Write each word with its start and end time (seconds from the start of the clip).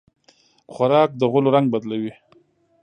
خوراک 0.73 1.09
د 1.15 1.21
غولو 1.31 1.49
رنګ 1.55 1.67
بدلوي. 1.73 2.13